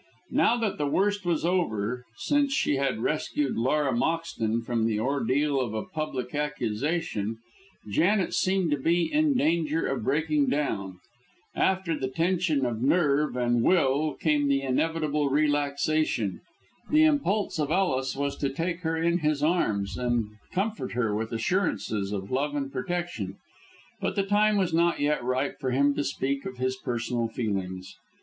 [0.31, 5.61] Now that the worst was over since she had rescued Laura Moxton from the ordeal
[5.61, 7.37] of a public accusation
[7.87, 10.97] Janet seemed to be in danger of breaking down.
[11.53, 16.41] After the tension of nerve and will came the inevitable relaxation.
[16.89, 21.31] The impulse of Ellis was to take her in his arms, and comfort her with
[21.31, 23.37] assurances of love and protection.
[23.99, 27.95] But the time was not yet ripe for him to speak of his personal feelings.